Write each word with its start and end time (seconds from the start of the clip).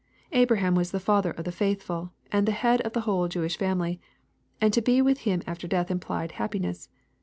Abraham 0.31 0.73
was 0.73 0.89
the 0.89 0.99
father 0.99 1.29
of 1.29 1.43
the 1.45 1.51
faithful, 1.51 2.11
and 2.31 2.47
the 2.47 2.51
head 2.53 2.81
of 2.81 2.93
the 2.93 3.01
whole 3.01 3.27
Jewish 3.27 3.55
family, 3.55 4.01
and 4.59 4.73
to 4.73 4.81
be 4.81 4.99
with 4.99 5.19
him 5.29 5.43
after 5.45 5.67
death 5.67 5.91
implied 5.91 6.31
happiness. 6.31 6.89